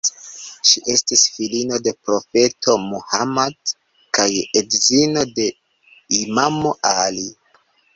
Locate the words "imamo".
6.25-6.79